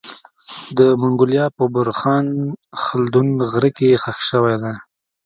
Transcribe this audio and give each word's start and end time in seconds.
د 0.77 0.79
منګولیا 1.01 1.45
په 1.57 1.63
بورخان 1.73 2.25
خلدون 2.83 3.27
غره 3.51 3.69
کي 3.77 3.89
خښ 4.03 4.17
سوی 4.31 4.55
دی 4.63 4.73